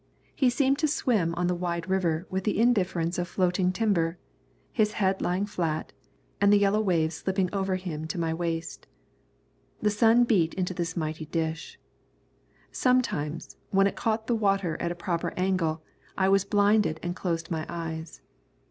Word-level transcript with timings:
He 0.33 0.49
seemed 0.49 0.79
to 0.79 0.87
swim 0.87 1.35
on 1.35 1.45
the 1.45 1.53
wide 1.53 1.87
river 1.87 2.25
with 2.31 2.43
the 2.43 2.59
indifference 2.59 3.19
of 3.19 3.27
floating 3.27 3.71
timber, 3.71 4.17
his 4.71 4.93
head 4.93 5.21
lying 5.21 5.45
flat, 5.45 5.93
and 6.41 6.51
the 6.51 6.57
yellow 6.57 6.81
waves 6.81 7.17
slipping 7.17 7.53
over 7.53 7.75
him 7.75 8.07
to 8.07 8.17
my 8.17 8.33
waist. 8.33 8.87
The 9.79 9.91
sun 9.91 10.23
beat 10.23 10.55
into 10.55 10.73
this 10.73 10.97
mighty 10.97 11.27
dish. 11.27 11.77
Sometimes, 12.71 13.57
when 13.69 13.85
it 13.85 13.95
caught 13.95 14.25
the 14.25 14.33
water 14.33 14.75
at 14.81 14.91
a 14.91 14.95
proper 14.95 15.35
angle, 15.37 15.83
I 16.17 16.29
was 16.29 16.45
blinded 16.45 16.99
and 17.03 17.15
closed 17.15 17.51
my 17.51 17.67
eyes. 17.69 18.21